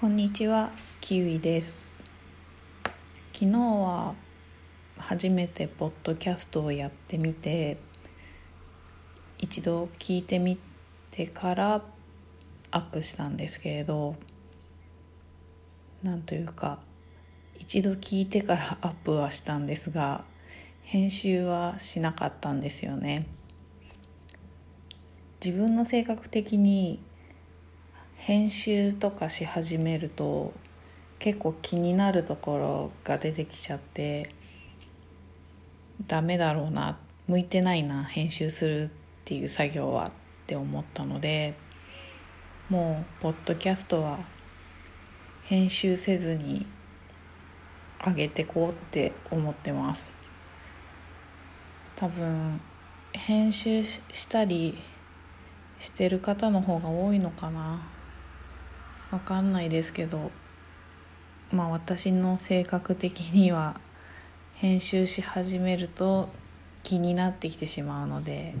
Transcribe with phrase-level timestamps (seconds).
[0.00, 1.98] こんにちは、キウイです。
[3.32, 4.14] 昨日は
[4.96, 7.78] 初めてポッドキャストをやってみて、
[9.38, 10.56] 一度聞いてみ
[11.10, 11.82] てから
[12.70, 14.14] アップしたんですけれど、
[16.04, 16.78] なんというか、
[17.58, 20.22] 一度聞いてからアップはしたんですが、
[20.82, 23.26] 編集はしなかったんですよね。
[25.44, 27.02] 自分の性格的に
[28.18, 30.52] 編集とかし始めると
[31.18, 34.34] 結構気になるところが出てきちゃって
[36.06, 38.90] ダメだろうな向いてないな編集するっ
[39.24, 40.10] ていう作業はっ
[40.46, 41.54] て思ったので
[42.68, 44.18] もうポッドキャストは
[45.44, 46.66] 編集せずに
[48.04, 50.18] 上げてこうって思ってます。
[51.96, 52.60] 多分
[53.12, 54.78] 編集したり
[55.78, 57.97] してる方の方が多いのかな。
[59.10, 60.30] わかんないですけど
[61.50, 63.80] まあ私の性格的には
[64.54, 66.28] 編集し始めると
[66.82, 68.54] 気になってきてしまうので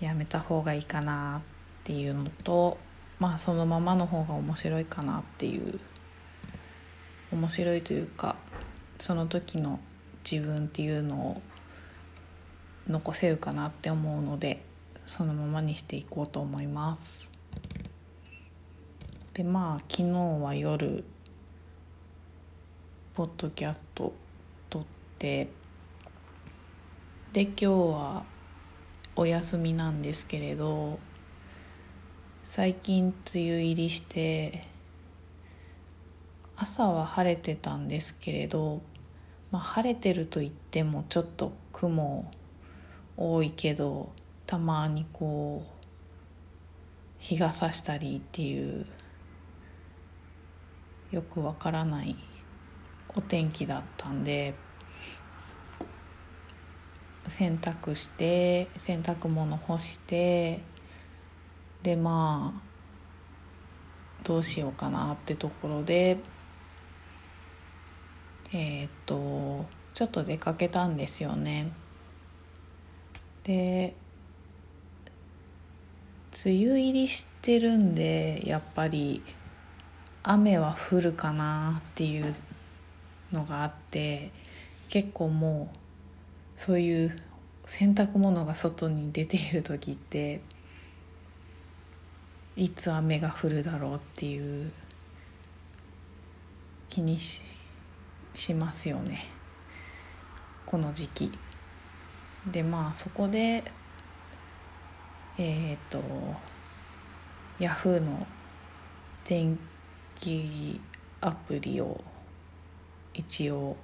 [0.00, 1.42] やめた方がいいかなっ
[1.84, 2.76] ていうのと
[3.18, 5.80] まあそのままの方が面白いかなっていう
[7.32, 8.36] 面白いというか
[8.98, 9.80] その時の
[10.30, 11.42] 自分っていうのを
[12.88, 14.64] 残せるかなって思うので
[15.06, 17.35] そのままにしていこうと思います。
[19.36, 21.04] でまあ昨日は夜
[23.12, 24.14] ポッドキャスト
[24.70, 24.84] 撮っ
[25.18, 25.50] て
[27.34, 28.22] で今日は
[29.14, 30.98] お休みなんですけれど
[32.46, 34.64] 最近梅雨入りして
[36.56, 38.80] 朝は晴れてたんですけれど、
[39.50, 42.32] まあ、晴れてると言ってもちょっと雲
[43.18, 44.12] 多いけど
[44.46, 45.86] たまにこう
[47.18, 48.86] 日が差したりっていう
[51.10, 52.16] よくわからない
[53.14, 54.54] お天気だったんで
[57.26, 60.60] 洗濯して洗濯物干して
[61.82, 62.66] でまあ
[64.24, 66.18] どうしようかなってところで
[68.52, 71.72] えー、っとちょっと出かけたんですよね。
[73.44, 73.94] で
[76.44, 79.22] 梅雨入りしてるんでやっぱり
[80.28, 82.34] 雨は降るかなっていう
[83.32, 84.32] のがあって
[84.88, 87.16] 結構もうそういう
[87.64, 90.40] 洗濯物が外に出ている時って
[92.56, 94.72] いつ雨が降るだろうっていう
[96.88, 97.42] 気にし
[98.34, 99.24] しますよね。
[100.66, 101.32] この時期。
[102.50, 103.64] でまあそこで
[105.38, 106.02] えっ、と
[107.58, 108.26] ヤフーの
[109.24, 109.75] 天気
[111.20, 112.00] アプリを
[113.14, 113.76] 一応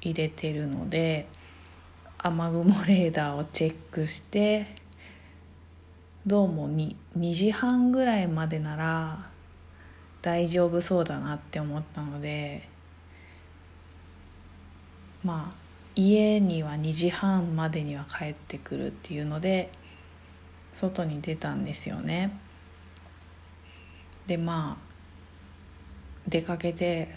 [0.00, 1.28] 入れてるので
[2.18, 4.66] 雨雲レーダーをチェックして
[6.26, 9.30] どうも 2, 2時半ぐらいまでなら
[10.20, 12.68] 大丈夫そうだなって思ったので
[15.24, 15.58] まあ
[15.94, 19.70] 家には2時半までには帰ってくるっていうので
[20.72, 22.38] 外に出たんですよね。
[24.26, 24.87] でまあ
[26.28, 27.08] 出かけて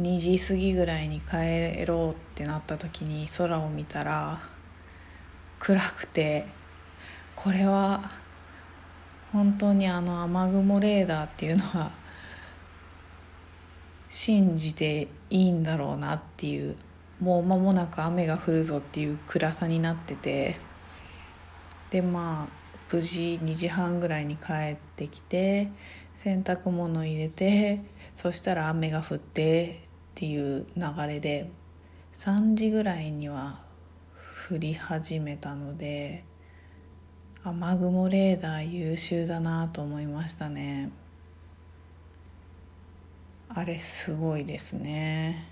[0.00, 4.40] 2時過ぎぐらいに帰ろうってなった時に空を見たら
[5.60, 6.46] 暗くて
[7.36, 8.10] これは
[9.32, 11.92] 本当にあの雨雲レーダーっていうのは
[14.08, 16.76] 信じていいんだろうなっていう
[17.20, 20.56] もう間もなく雨が降るぞっていう暗さになってて
[21.90, 25.70] でまあ無事2時半ぐらいに帰ってきて
[26.16, 27.80] 洗濯物入れて
[28.16, 29.80] そしたら雨が降って
[30.12, 31.50] っていう流れで
[32.14, 33.62] 3時ぐらいには
[34.50, 36.24] 降り始めたので
[37.44, 40.90] 雨雲レーダー優秀だなと思いましたね。
[43.48, 45.44] あれすごいですね。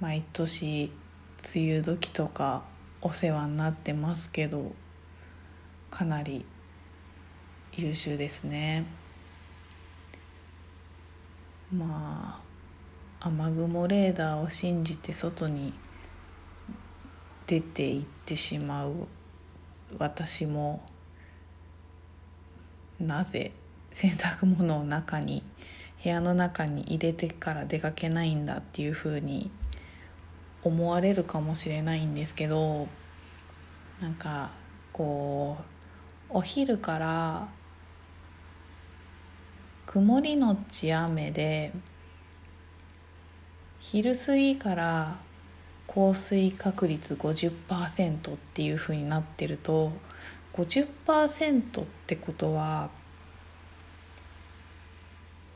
[0.00, 0.92] 毎年
[1.54, 2.64] 梅雨時とか
[3.00, 4.72] お世話になってますけど
[5.90, 6.44] かなり
[7.76, 8.84] 優秀ですね。
[11.72, 12.40] ま
[13.20, 15.72] あ雨雲レーダーを信じて外に
[17.46, 19.08] 出て行ってしまう
[19.98, 20.82] 私も
[23.00, 23.52] なぜ
[23.92, 25.42] 洗濯物を中に
[26.02, 29.50] 部屋の中に入れてから出かけないんだっていうふうに
[30.62, 32.88] 思われるかもしれないんですけど
[34.00, 34.50] なんか
[34.92, 37.48] こうお昼から
[39.86, 41.72] 曇りのち雨で
[43.78, 45.16] 昼過ぎから
[45.86, 49.92] 降水確率50%っていうふうになってると
[50.54, 52.90] 50%ってことは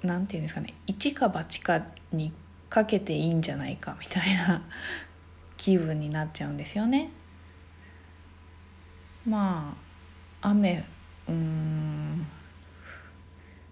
[0.03, 2.33] なんていうんですかね一か八かに
[2.69, 4.63] かけていいんじゃないかみたいな
[5.59, 7.11] 気分になっちゃうんですよね。
[9.27, 9.77] ま
[10.41, 10.83] あ雨
[11.29, 12.10] うん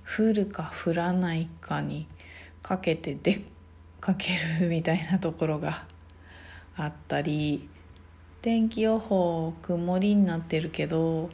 [0.08, 2.06] 降るか降らないかに
[2.62, 3.43] かけて出
[4.00, 5.84] かけるみたいなところが
[6.76, 7.69] あったり
[8.40, 11.28] 天気予報曇りになってるけど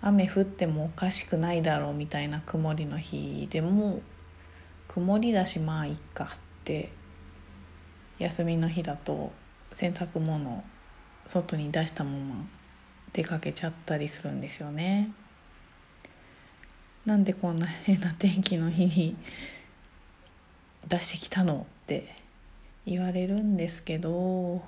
[0.00, 4.00] 雨降ってもおかしくないだろうみたいな曇りの日でも
[4.88, 6.28] 曇りだしまあいっかっ
[6.64, 6.92] て
[8.18, 9.32] 休みの日だと
[9.74, 10.62] 洗濯物
[11.26, 12.44] 外に出したまま
[13.12, 15.12] 出かけちゃったりするんですよね。
[17.04, 19.16] なんでこんな変な天気の日に
[20.86, 22.06] 出してきたのって
[22.86, 24.62] 言われるんですけど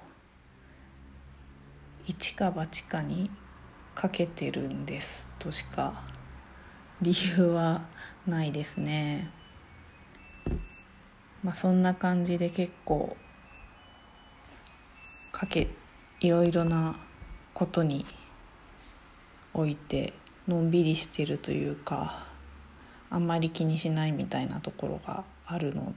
[2.06, 3.30] 一か八かに
[3.94, 6.02] かけてるんですとしか
[7.00, 7.86] 理由は
[8.26, 9.30] ないですね。
[11.42, 13.16] まあそんな感じで結構
[15.30, 15.68] かけ
[16.20, 16.96] いろいろな
[17.52, 18.06] ことに
[19.52, 20.14] おいて
[20.48, 22.26] のんびりしてるというか
[23.10, 25.94] あんまり気にしないみたいなところがあるの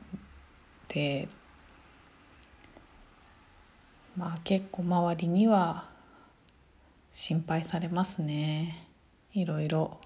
[0.88, 1.28] で
[4.16, 5.98] まあ結構周りには
[7.12, 8.88] 心配されますね。
[9.34, 10.00] いろいろ。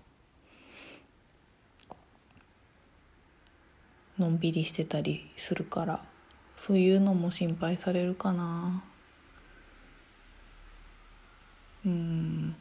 [4.17, 6.03] のんびりしてたりするから。
[6.55, 8.83] そういうのも心配されるかな。
[11.85, 12.55] うん。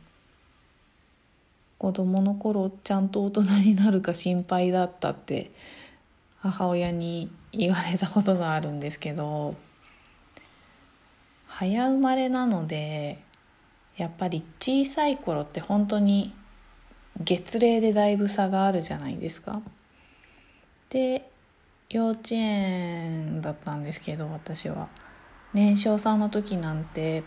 [1.81, 5.51] 子供の頃ちゃんと大人になるか心配だったって
[6.41, 9.55] 母親に言われたことがあるんですけど
[11.47, 13.23] 早生まれなので
[13.97, 16.35] やっぱり小さい頃って本当に
[17.19, 19.63] 月齢でだいぶ差があるじゃないですか。
[20.91, 21.31] で
[21.89, 24.89] 幼稚園だったんですけど私は
[25.55, 27.23] 年少さんの時なんて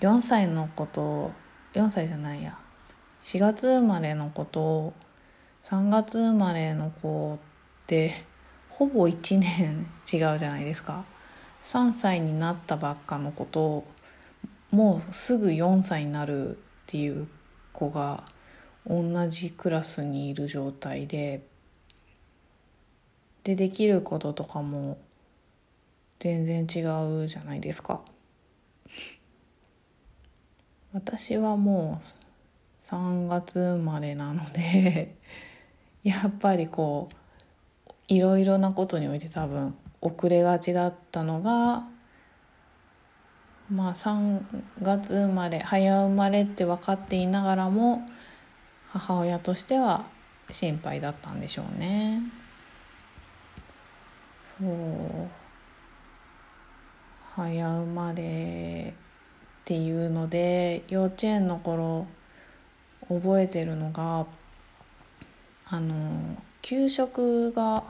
[0.00, 1.30] 4歳のこと
[1.74, 2.58] 4歳じゃないや
[3.22, 4.92] 4月生まれの子と
[5.64, 7.38] 3月生まれの子
[7.84, 8.12] って
[8.68, 11.04] ほぼ1年違うじゃないですか。
[11.62, 13.84] 3歳になったばっかの子と
[14.72, 17.28] もうすぐ4歳になるっていう
[17.72, 18.24] 子が
[18.86, 21.42] 同じクラスにいる状態で
[23.44, 24.98] でできることとかも
[26.18, 26.84] 全然違
[27.22, 28.00] うじゃないですか。
[30.92, 32.31] 私はもう
[32.82, 35.14] 3月生まれなので
[36.02, 37.08] やっぱりこ
[37.88, 41.84] ういろいろなことにおいて多分遅れがちだったのが
[43.70, 44.40] まあ3
[44.82, 48.02] 月生まれ早生まれって分かっていながらも
[48.88, 50.06] 母親としては
[50.50, 52.20] 心配だったんでしょうね。
[54.58, 55.28] そう
[57.36, 62.08] 早生まれっていうので幼稚園の頃
[63.20, 64.26] 覚えてるのが
[65.68, 67.84] あの給食が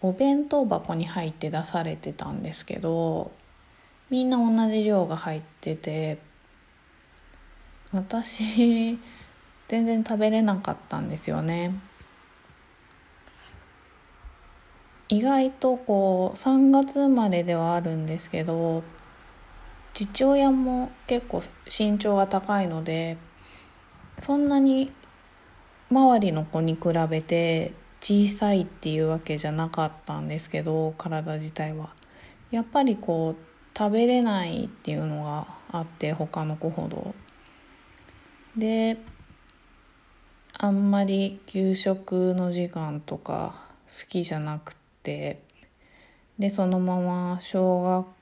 [0.00, 3.30] お弁当箱に入って出されてたんですけど
[4.10, 6.18] みんな同じ量が入ってて
[7.92, 8.98] 私
[9.68, 11.74] 全然食べれなかったんですよね。
[15.08, 18.82] 意外とこう3月生まれではあるんですけど
[19.94, 23.18] 父親も結構身長が高いので
[24.18, 24.92] そんなに
[25.90, 26.80] 周りの子に比
[27.10, 31.90] べて小さいっていうわけじゃなかったんですけど体自体は。
[32.50, 37.14] やっぱりこう食べれないっていうのがあって他の子ほど。
[38.56, 38.98] で
[40.58, 43.54] あんまり給食の時間とか
[43.88, 45.40] 好きじゃなくて
[46.38, 48.21] でそのまま小学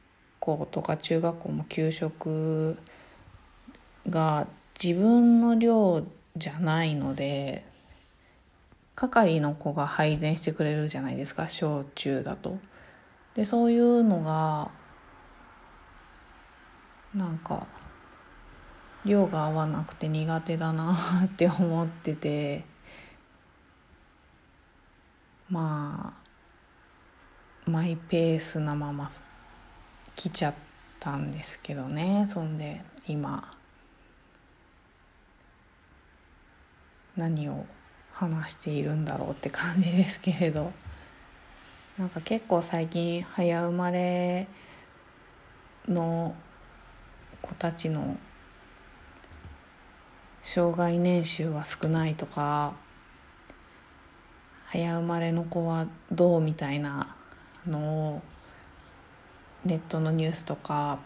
[0.58, 2.76] 校とか中学校も給食
[4.08, 4.46] が
[4.82, 6.04] 自分の量
[6.36, 7.64] じゃないので
[8.94, 12.58] 係の子が配膳してくれるじゃないですか小中だと。
[13.34, 14.70] でそういうのが
[17.14, 17.66] なんか
[19.04, 22.64] 量が合わなくて苦手だなって思ってて
[25.48, 26.12] ま
[27.66, 29.08] あマイペースなまま
[30.16, 30.54] 来ちゃっ
[30.98, 33.48] たんですけどねそんで今。
[37.16, 37.66] 何を
[38.12, 40.72] 話しているんだろうって感じですけれど。
[41.98, 44.46] なんか結構最近早生まれ
[45.86, 46.34] の
[47.42, 48.16] 子たちの
[50.40, 52.72] 障害年収は少ないとか
[54.64, 57.14] 早生まれの子はどうみたいな
[57.66, 58.22] のを
[59.64, 60.98] ネットのニュースとか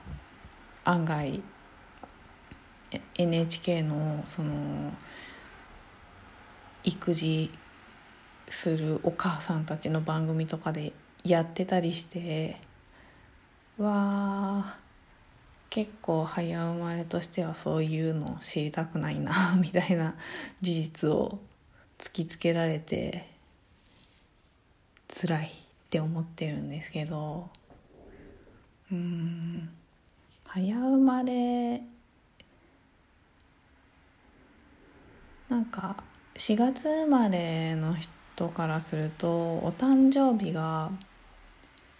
[0.84, 1.42] 案外
[3.16, 4.92] NHK のその
[6.84, 7.50] 育児
[8.48, 10.92] するお母さんたちの番組とかで
[11.24, 12.56] やってたりして
[13.78, 14.78] わあ
[15.70, 20.14] 結構早生まれとしてはそういうの知りたくないなみたいな
[20.60, 21.40] 事実を
[21.98, 23.26] 突きつけられて
[25.08, 25.50] 辛いっ
[25.90, 27.48] て思ってるんですけど。
[28.94, 29.68] うん
[30.44, 31.82] 早生まれ
[35.48, 35.96] なんか
[36.36, 40.90] 4月生まれの人からするとお誕生日が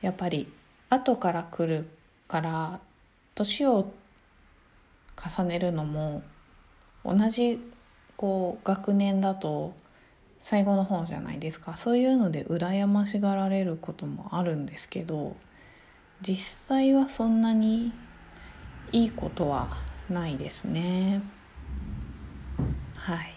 [0.03, 0.47] やっぱり
[0.89, 1.89] 後から来る
[2.29, 2.81] から
[3.35, 3.93] 年を
[5.17, 6.23] 重ねるのも
[7.05, 7.61] 同じ
[8.17, 9.75] こう学年だと
[10.41, 11.77] 最後の方じゃないですか。
[11.77, 15.37] そういうので羨ましがられることもあるんですけど
[16.27, 16.37] 実
[16.69, 17.93] 際はそんなに
[18.93, 19.69] いいことは
[20.09, 21.21] ないですね。
[22.97, 23.35] はい。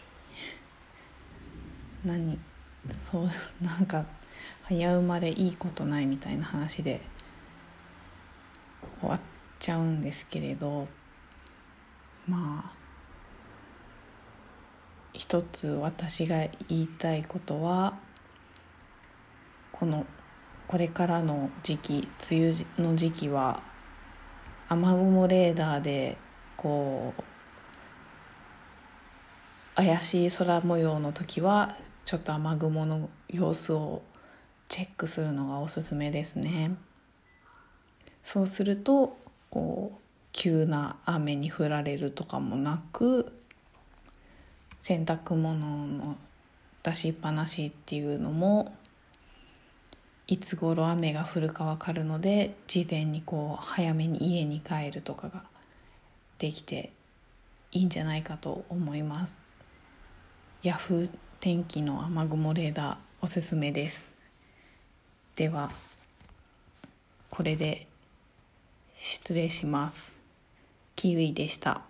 [2.05, 2.39] 何
[3.11, 3.29] そう
[3.61, 4.05] なんか
[4.63, 7.01] 早生まれいいことないみたいな話で
[9.01, 9.19] 終わっ
[9.59, 10.87] ちゃうんですけれど
[12.25, 12.71] まあ
[15.11, 16.37] 一つ私が
[16.69, 17.97] 言いたいことは
[19.73, 20.05] この
[20.67, 23.63] これからの時期梅雨の時期は
[24.67, 26.17] 雨雲レーダーで
[26.57, 27.23] こう
[29.75, 34.01] 怪しい空模様の時はちょっと雨雲の様子を
[34.67, 36.75] チェックするのがおすすめですね。
[38.23, 39.17] そうすると
[39.49, 39.99] こう
[40.33, 43.31] 急な雨に降られるとかもなく
[44.81, 46.17] 洗濯物の
[46.83, 48.75] 出しっぱなしっていうのも
[50.29, 55.43] いつ頃雨が降るか分かるので事前にこう早めに家に帰るとかが
[56.37, 56.91] できて
[57.71, 59.37] いいんじゃないかと思います。
[60.63, 64.13] ヤフー天気の雨雲レーダーおすすめです。
[65.35, 65.71] では
[67.29, 67.87] これで
[68.97, 70.19] 失礼します。
[70.95, 71.81] キウイでした。